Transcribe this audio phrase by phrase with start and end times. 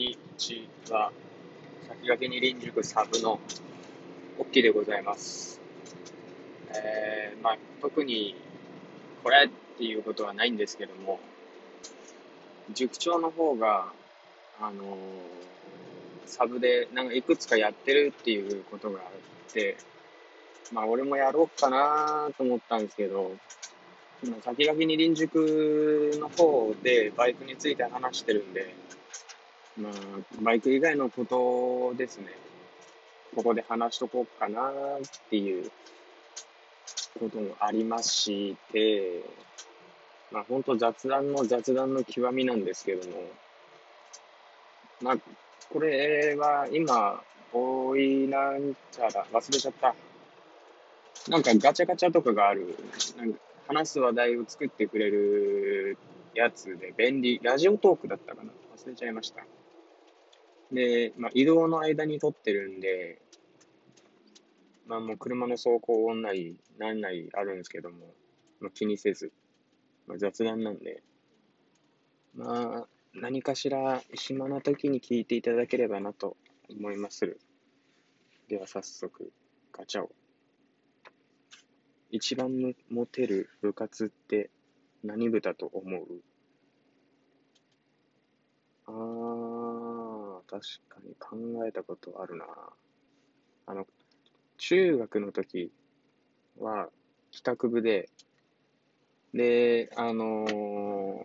[0.00, 1.12] にちは。
[1.86, 3.38] 先駆けに臨塾サブの
[4.38, 5.60] オッキーでございます。
[6.74, 8.34] えー、まあ、特に
[9.22, 11.20] これっていうことはないんですけども、
[12.72, 13.92] 塾長の方が、
[14.58, 14.96] あのー、
[16.24, 19.76] サブでなんかいくつかやってるっていうことがあって、
[20.72, 23.32] まあ俺もやろうかなと思ったんですけど、
[24.22, 28.74] 先駆けに臨塾の方でバイクについて話してるんで、
[29.80, 29.92] まあ、
[30.42, 32.26] バイク以外のことですね。
[33.34, 34.72] ここで話しとこうかなっ
[35.30, 35.70] ていう
[37.18, 39.22] こともありまして、
[40.32, 43.22] まあ本当雑談の雑談の極みなんですけども、
[45.00, 45.16] まあ、
[45.72, 47.22] これは今、
[47.52, 49.94] 多いなんちゃら、忘れちゃった。
[51.28, 52.76] なんかガチャガチャとかがある、
[53.16, 55.96] なんか話す話題を作ってくれる
[56.34, 59.42] やつで便利、ラジオトークだったかな忘れちゃいました。
[60.72, 63.20] で、まあ、移動の間に撮ってるんで、
[64.86, 68.14] まあもう車の走行音なり、なんなりあるんですけども、
[68.60, 69.32] まあ、気にせず、
[70.06, 71.02] まあ、雑談なんで、
[72.34, 76.36] まあ、何かしら暇な時に聞いていただければなと
[76.68, 77.40] 思いまする。
[78.48, 79.32] では早速、
[79.72, 80.10] ガチャを。
[82.10, 84.50] 一番モテる部活って
[85.04, 86.22] 何部だと思う？
[90.50, 91.14] 確かに
[91.54, 92.44] 考えたことあるな。
[93.66, 93.86] あの、
[94.58, 95.70] 中学の時
[96.58, 96.88] は
[97.30, 98.08] 帰宅部で、
[99.32, 101.24] で、あのー、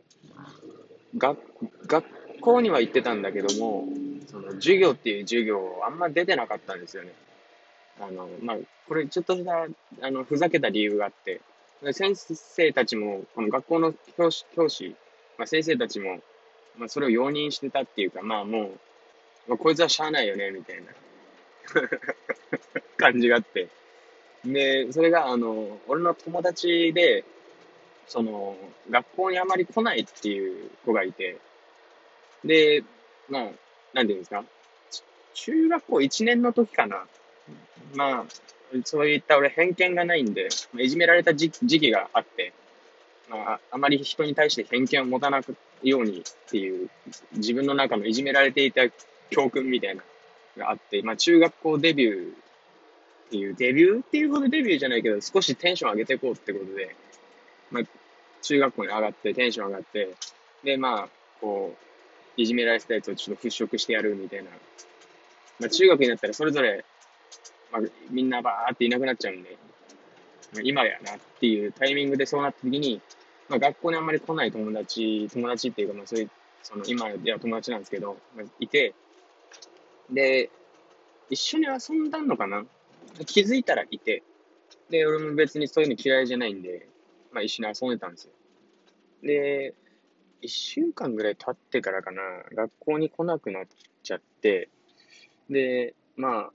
[1.18, 1.40] 学、
[1.88, 2.06] 学
[2.40, 3.86] 校には行ってたんだけども、
[4.28, 7.12] その授業っていう授業あんま出てなかったんですよね。
[8.00, 9.66] あの、まあ、これちょっとした、
[10.02, 11.42] あの、ふざけた理由があって、
[11.94, 14.96] 先生たちも、この学校の教師、教師、
[15.40, 16.20] まあ、先生たちも、
[16.78, 18.80] まあ、それを容認してたっていうか、まあもう、
[19.48, 20.84] まあ、こいつはしゃあないよね、みたいな。
[22.98, 23.68] 感じがあって。
[24.46, 27.24] で、それが、あの、俺の友達で、
[28.08, 28.58] その、
[28.90, 31.38] 学校にあまり来ないっていう子がいて、
[32.44, 32.84] で、
[33.30, 33.52] まあ、
[33.94, 34.44] なんていうんですか、
[35.34, 37.06] 中学校1年の時かな、
[37.96, 38.26] まあ、
[38.84, 42.54] そういった俺偏見がないんで、いじめられた時期があって、
[43.30, 46.90] まあ、あまり人に対して偏見を持たなくようにっていう、
[47.34, 48.84] 自分の中のいじめられていた
[49.30, 50.04] 教訓みたいな
[50.58, 56.96] があって、まあ中学校デビューっていう、デビューっていうほどデビューじゃないけど、少しテンション上げていこうってことで、
[57.72, 57.84] まあ
[58.42, 60.10] 中学校に上がって、テンション上がって、
[60.64, 61.10] で、まあ、
[61.42, 61.76] こ
[62.38, 64.50] う、いじめられてたやつをちょっと払拭してやるみたいな。
[65.60, 66.86] まあ中学になったらそれぞれ
[67.76, 69.58] まあ、みんなバーっていなくなっちゃうんで、
[70.54, 73.02] まあ、今やなっていうタイミングでそうなった時に、
[73.50, 76.30] まあ、学校にあんまり来ない友達、友達っていうか、まあ、そういう、
[76.64, 78.94] その、今では友達なんですけど、まあ、いて、
[80.10, 80.50] で、
[81.30, 82.66] 一緒に遊んだのかな？
[83.26, 84.24] 気づいたらいて、
[84.90, 86.88] で、俺も別にそういうの嫌いじゃないんで、
[87.32, 88.32] まあ一緒に遊んでたんですよ。
[89.24, 89.74] で、
[90.42, 92.22] 一週間ぐらい経ってからかな、
[92.54, 93.66] 学校に来なくなっ
[94.04, 94.70] ちゃって、
[95.50, 96.52] で、まあ、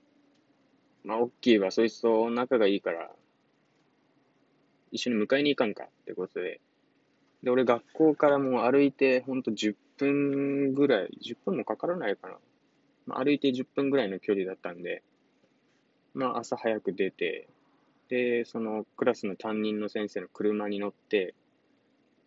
[1.03, 3.11] まあ、オッキーはそいつと仲がいいから、
[4.91, 6.61] 一緒に迎えに行かんかってことで。
[7.43, 12.37] で、俺学校からもう歩いてほんと10分ぐらい、10分もかからないかな。
[13.05, 15.03] まあ、歩いて10分ぐらいの距離だったんで、
[16.13, 17.47] まあ朝早く出て、
[18.09, 21.33] で、そのクラスの担任の先生の車に乗って、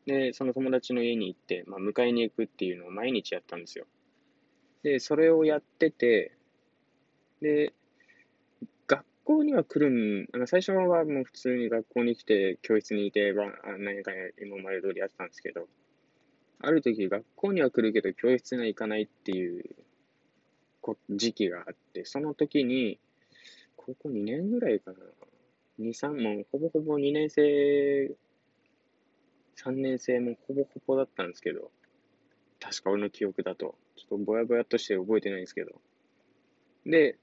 [0.06, 3.86] で、その友達の家に行って、まあ迎えに行くっていうのを毎日やったんですよ。
[4.82, 6.32] で、それをやってて、
[7.40, 7.72] で、
[8.86, 14.12] 学校には来るん、なんか最初はもう普通に学校に来て、教室にいて、何か
[14.42, 15.68] 今まで通りやってたんですけど、
[16.60, 19.64] ある時学校には来るけど教室には行かないっていう
[21.10, 22.98] 時期があって、その時に、
[23.76, 24.98] 高校2年ぐらいかな。
[25.80, 28.14] 2、3もほぼほぼ2年生、
[29.56, 31.70] 3年生もほぼほぼだったんですけど、
[32.60, 35.72] 確か俺の記憶だと、ちょっとぼやぼやとして覚えてないんですけど。
[36.86, 37.18] で、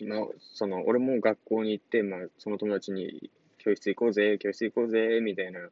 [0.00, 5.70] まあ、その、俺も学校に行って、まあ、その友達に、教室行こうぜ、教室行こうぜ、みたいなこ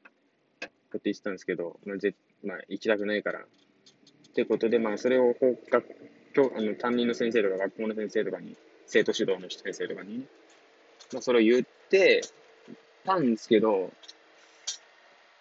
[0.93, 3.41] と言ってたんですけど、まあ、ぜまあ、行きたくないから。
[3.41, 5.87] ってことで、まあ、それを学
[6.35, 8.57] 教あの担任の先生とか学校の先生とかに、
[8.87, 10.25] 生徒指導の先生とかにね、
[11.13, 12.23] まあ、それを言って
[13.05, 13.91] たんですけど、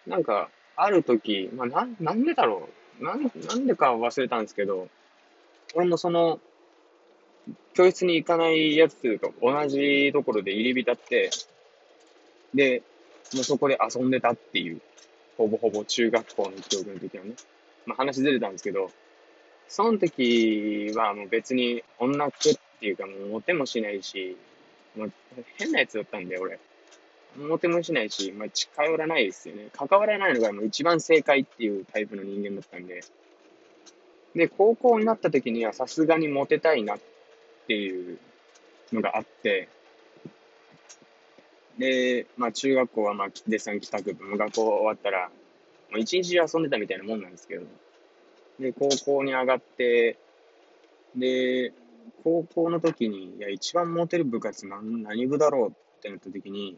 [0.06, 2.68] なんか、ある時、まあ、な、なんでだろ
[3.00, 3.04] う。
[3.04, 4.88] なん、なんでか忘れたんですけど、
[5.74, 6.40] 俺もその、
[7.74, 11.30] 教室に行かないやつと同じところで入り浸って、
[12.54, 12.82] で、
[13.34, 14.80] もうそこで遊んでたっていう、
[15.36, 17.34] ほぼほぼ中学校の記憶の時はね。
[17.86, 18.90] まあ話ずれたんですけど、
[19.70, 24.36] その時はもう別に女っ気っていうかもうモテもしないし、
[24.96, 25.12] もう
[25.56, 26.58] 変なやつだったんで、俺。
[27.36, 29.68] モテもしないし、まあ、近寄らないですよね。
[29.72, 33.04] 関わらないのがもう一番正解っていうタイプの人間だったんで。
[34.34, 36.98] で、高校になった時にはさすがにモテたいなっ
[37.68, 38.18] ていう
[38.92, 39.68] のがあって、
[41.78, 45.30] で、まあ中学校はまあデッサン帰宅部、学校終わったら、
[45.92, 47.66] もう一日中遊んでたみたいなもんなんですけど、
[48.60, 50.18] で、高校に上がって、
[51.16, 51.72] で、
[52.22, 55.72] 高校の時に、いや、一番モテる部活何何部だろうっ
[56.02, 56.76] てなった時に、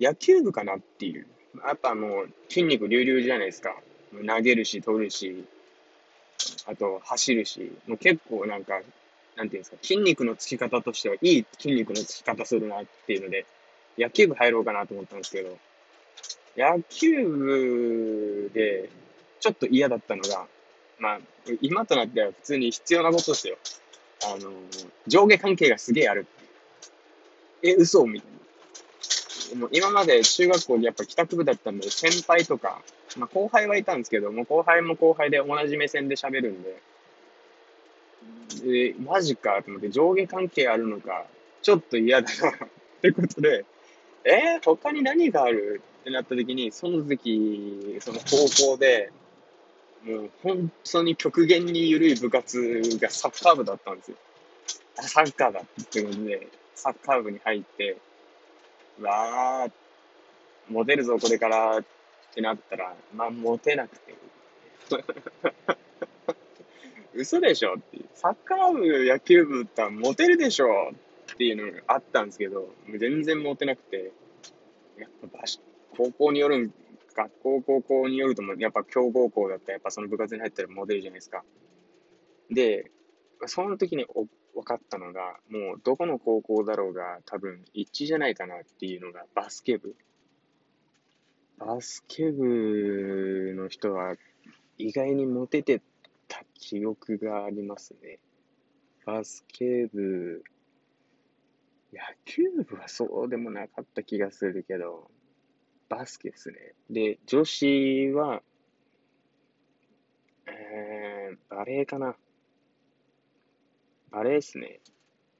[0.00, 1.26] 野球部かなっていう。
[1.64, 3.76] やっぱもう筋肉隆々じゃないですか。
[4.26, 5.44] 投げるし、取るし、
[6.66, 8.80] あと走るし、もう結構なんか、
[9.36, 13.46] なんていうんですか、筋肉のつき方としてはいい筋肉のつき方するなっていうので、
[13.96, 15.56] 野球部入ろうかなと思ったんですけど、
[16.56, 18.90] 野球部で
[19.40, 20.46] ちょっと嫌だったのが、
[20.98, 21.18] まあ、
[21.60, 23.56] 今となっては普通に必要なことですよ。
[24.26, 24.52] あの、
[25.06, 26.26] 上下関係がすげえある。
[27.62, 28.30] え、嘘みたい
[29.54, 29.60] な。
[29.60, 32.82] もう今まで中学校でやっぱ帰宅部だったんで、先輩とか、
[33.16, 36.80] まあ後輩はいたんですけど、も後輩も後輩で同じ目線で喋るんで、
[38.64, 41.26] で、マジかと思って上下関係あるのか、
[41.62, 42.68] ちょっと嫌だなっ
[43.02, 43.64] てことで、
[44.24, 45.82] えー、他に何がある？
[46.00, 49.10] ってなった時に、その時、その高校で、
[50.04, 54.16] もう本当に極限に緩い部活がサッカー部だったんですよ。
[54.96, 57.96] サッカーだってことで、サッカー部に入って、
[59.00, 59.72] わー、
[60.68, 61.84] モテるぞ、これからっ
[62.34, 64.14] てなったら、まあ、モテなくて。
[67.14, 67.98] 嘘でしょって。
[68.14, 70.92] サッカー部、野球部ってモテるでしょ
[71.32, 74.12] っていうのがあったんですけど、全然モテなくて、
[74.98, 75.60] やっぱ場所、
[75.96, 76.74] 高校によるん
[77.14, 81.44] 学校、高校によるとも、やっぱ強豪校だったら、やっぱその部活に入ったらモデルじゃないですか。
[82.50, 82.90] で、
[83.46, 89.96] その時にお分かったのが、もうどこの高校だろうが多分一致じゃないかなっていうのがバスケ部。
[91.58, 94.16] バスケ部の人は
[94.78, 95.82] 意外にモテて
[96.28, 98.18] た記憶がありますね。
[99.04, 100.42] バスケ部、
[101.92, 105.10] 野球部はそうでもなかった気がするけど、
[105.96, 106.56] バスケですね。
[106.90, 108.42] で、女子は、
[110.48, 112.16] えー、バレエかな。
[114.10, 114.80] バレエっすね。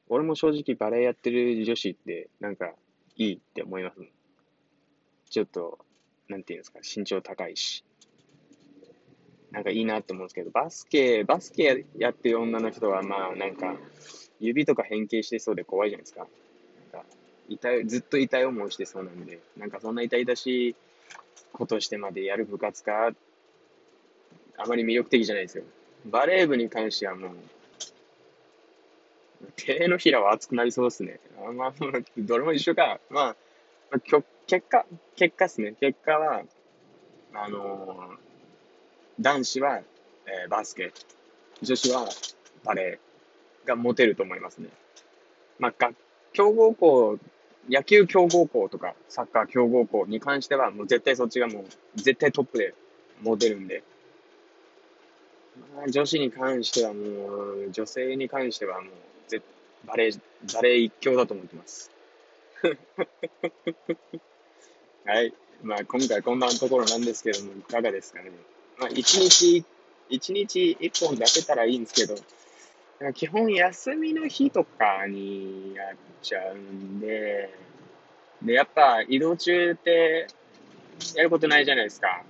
[0.09, 2.73] 俺も正直バレエやってる女子ってなんか
[3.17, 3.97] いいって思います
[5.31, 5.81] ちょっと、
[6.29, 7.85] なんていうんですか、身長高いし。
[9.51, 13.77] なんかいいなって思うんですけど、バスケ、バスケやってる女の人はまあなんか、
[14.39, 16.29] 指とか変形してそうで怖いじゃないですか。
[17.49, 20.77] 痛い、ずっと痛い思いしてそうなんで、なんかそんな痛々しい
[21.53, 23.11] ことしてまでやる部活か、
[24.57, 25.65] あまり魅力的じゃないですよ。
[26.07, 27.31] バレー部に関してはもう、
[29.57, 31.21] 手のひらは熱くなりそうですね。
[31.47, 31.73] あまあ、
[32.19, 33.01] どれも一緒か。
[33.11, 33.37] まあ、
[33.91, 34.85] まあ結果、
[35.17, 35.75] 結果っすね。
[35.81, 36.43] 結果は、
[37.33, 40.93] あのー、男子は、えー、バスケ、
[41.63, 42.07] 女子は
[42.65, 44.69] バレーがモテると思いますね。
[45.59, 45.73] まあ、
[46.35, 47.19] 強豪校
[47.69, 51.65] 野球強豪校とか、サッカー強豪校に関しては、もう絶対そっちがもう、
[51.97, 52.75] 絶対トップで
[53.23, 53.83] モテるんで、
[55.75, 57.01] まあ、女子に関してはも
[57.69, 58.91] う、女性に関してはもう、
[59.31, 59.41] ぜ
[59.87, 60.21] バレー、
[60.55, 61.91] バレー一強だと思ってます。
[65.07, 65.33] はい。
[65.63, 68.31] まあ、今回こんなところなんですけども、いかがですかね。
[68.79, 69.65] まあ、一日、
[70.11, 72.15] 一日一本出せたらいいんですけど、
[73.13, 77.51] 基本休みの日とかにやっちゃうんで、
[78.43, 80.27] で、やっぱ移動中って
[81.15, 82.23] やることないじゃないですか。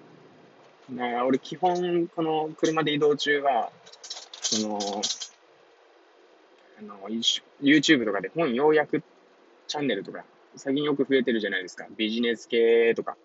[0.90, 3.70] だから俺基本この車で移動中は、
[4.40, 4.78] その、
[6.78, 7.08] あの、
[7.62, 9.02] YouTube とかで本要約
[9.66, 10.24] チャンネルとか、
[10.56, 11.86] 最近よく増えてるじゃないですか。
[11.96, 13.16] ビジネス系とか。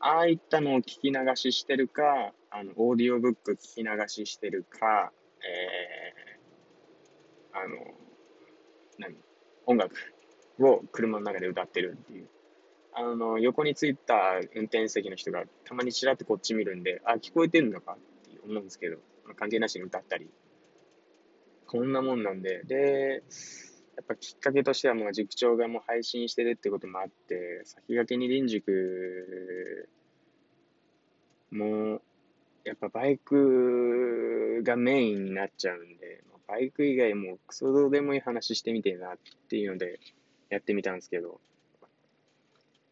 [0.00, 5.10] ああいったのを聞き流ししてるか、あの、オーディオブック聞き流ししてるか、
[5.42, 5.77] え
[7.64, 7.76] あの、
[8.98, 9.16] 何？
[9.66, 9.94] 音楽
[10.60, 12.28] を車の中で歌ってるっていう。
[12.92, 17.96] あの、横についた運転席の人がたまにちらっとこっち見るんで、あ、聞こえてるのかっ
[18.30, 18.96] て思うんですけど、
[19.36, 20.28] 関係なしに歌ったり。
[21.66, 23.22] こんなもんなんで、で、
[23.96, 29.88] やっぱきっかけとしてはもう塾長がもう配信してるってこともあって、先駆けに臨塾
[31.50, 32.02] もう、
[32.68, 39.16] やっぱバイクがメインになっちゃうんで、バイク以外もクソどうでもいい話してみてえなっ
[39.48, 39.98] ていうので
[40.50, 41.40] やってみたんですけど、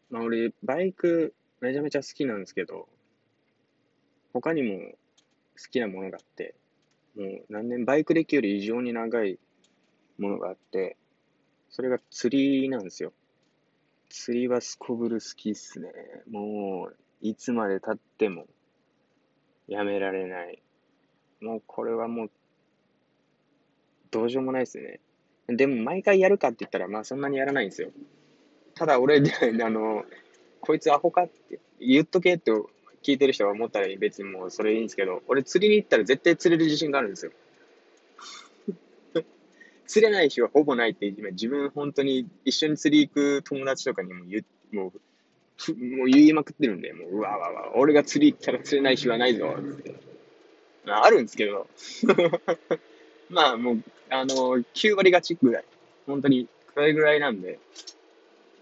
[0.09, 2.89] まあ俺、バイクめちゃめちゃ好きなんですけど、
[4.33, 6.55] 他にも好きなものがあって、
[7.15, 9.37] もう何年、バイク歴より異常に長い
[10.17, 10.97] ものがあって、
[11.69, 13.13] それが釣りなんですよ。
[14.09, 15.91] 釣りはすこぶる好きっすね。
[16.31, 18.47] もう、いつまで経っても
[19.67, 20.61] やめられない。
[21.41, 22.31] もうこれはもう、
[24.11, 24.99] どうしようもないですね。
[25.47, 27.89] でも毎回やるかって言ったら、まあそんなにやらないんですよ。
[28.75, 29.21] ただ俺、
[29.63, 30.05] あの、
[30.61, 32.51] こいつアホかって言っとけって
[33.03, 37.31] 聞いてる人が思ったら別にもうそれいいんですけど、俺釣りに行ったら絶対釣れる自信があるんですよ。
[39.87, 45.01] 釣れない日はほぼないって自分本当に一緒に釣り行く友達とかにも言もう、
[45.69, 49.95] もう言いまくってるんで、もう、うわわわ、俺が釣り行ったら釣れない日はないぞ、って。
[50.85, 51.67] まああるんですけど。
[53.29, 54.35] まあもう、あの、
[54.73, 55.65] 9割勝ちぐらい。
[56.05, 57.59] 本当に、これぐらいなんで、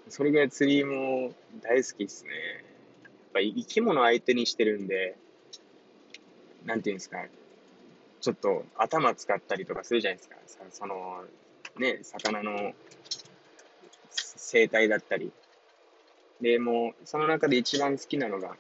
[0.10, 2.32] それぐらい釣りも大好きっすね。
[3.04, 5.18] やっぱ生き物相手にしてるんで、
[6.66, 7.26] なんていうんですか、
[8.22, 10.36] ちょっと頭使ったりとかするじゃないですか。
[10.72, 11.26] その、
[11.78, 12.74] ね、魚の
[14.10, 15.32] 生態だったり。
[16.42, 18.56] で、もう、その中で一番好きなのが、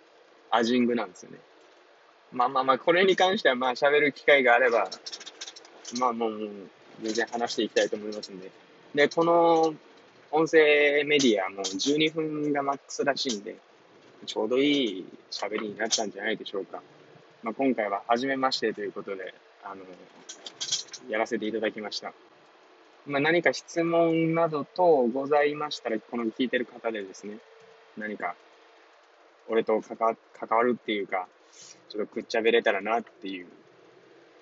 [0.51, 1.38] アジングなんですよね。
[2.32, 4.89] まあまあまあ、これに関してはまあ喋る機会があれば、
[6.00, 6.50] まあもう、
[7.01, 8.51] 全然話していきたいと思いますんで。
[8.94, 9.74] で、この
[10.32, 13.55] 音声メディアも12分がマックスらしいんで、
[14.25, 16.82] ちょうどいい喋りになったんじゃないでしょうか。
[17.44, 19.84] まあ、今回は初めましてということで、あの、
[21.10, 22.13] やらせていただきました。
[23.05, 27.38] まあ、何か質問などとございましたら、この聞いてる方でですね、
[27.97, 28.35] 何か、
[29.47, 31.27] 俺と関わ関わるっていうか、
[31.89, 33.47] ちょっとくっちゃべれたらなっていう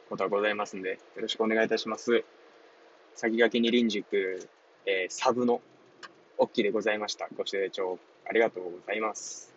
[0.10, 2.24] ことはございますんで、よろしくお願いいたします。
[3.16, 4.48] 先駆け二輪塾、
[4.86, 5.62] えー、サブの
[6.38, 7.28] おっきでございました。
[7.36, 9.53] ご清聴ありがとうございます。